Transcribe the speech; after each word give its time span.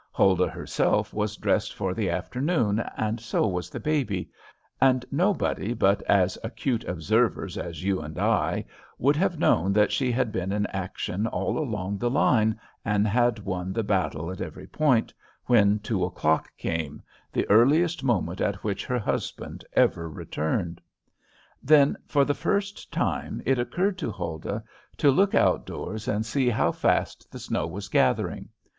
Huldah 0.13 0.47
herself 0.49 1.13
was 1.13 1.35
dressed 1.37 1.75
for 1.75 1.93
the 1.93 2.09
afternoon, 2.09 2.79
and 2.97 3.19
so 3.19 3.45
was 3.45 3.69
the 3.69 3.79
baby; 3.79 4.31
and 4.81 5.05
nobody 5.11 5.75
but 5.75 6.01
as 6.09 6.39
acute 6.43 6.83
observers 6.85 7.55
as 7.55 7.83
you 7.83 8.01
and 8.01 8.17
I 8.17 8.65
would 8.97 9.15
have 9.17 9.37
known 9.37 9.73
that 9.73 9.91
she 9.91 10.11
had 10.11 10.31
been 10.31 10.51
in 10.51 10.65
action 10.73 11.27
all 11.27 11.59
along 11.59 11.99
the 11.99 12.09
line 12.09 12.59
and 12.83 13.07
had 13.07 13.45
won 13.45 13.73
the 13.73 13.83
battle 13.83 14.31
at 14.31 14.41
every 14.41 14.65
point, 14.65 15.13
when 15.45 15.77
two 15.77 16.03
o'clock 16.03 16.49
came, 16.57 17.03
the 17.31 17.47
earliest 17.47 18.03
moment 18.03 18.41
at 18.41 18.63
which 18.63 18.87
her 18.87 18.97
husband 18.97 19.63
ever 19.73 20.09
returned. 20.09 20.81
Then 21.61 21.95
for 22.07 22.25
the 22.25 22.33
first 22.33 22.91
time 22.91 23.39
it 23.45 23.59
occurred 23.59 23.99
to 23.99 24.09
Huldah 24.11 24.63
to 24.97 25.11
look 25.11 25.35
out 25.35 25.63
doors 25.67 26.07
and 26.07 26.25
see 26.25 26.49
how 26.49 26.71
fast 26.71 27.31
the 27.31 27.37
snow 27.37 27.67
was 27.67 27.87
gathering. 27.87 28.49